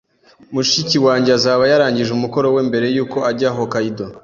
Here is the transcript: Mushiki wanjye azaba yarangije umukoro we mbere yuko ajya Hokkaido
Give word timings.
Mushiki 0.53 0.97
wanjye 1.05 1.29
azaba 1.37 1.63
yarangije 1.71 2.11
umukoro 2.13 2.47
we 2.55 2.61
mbere 2.69 2.85
yuko 2.95 3.17
ajya 3.29 3.49
Hokkaido 3.55 4.05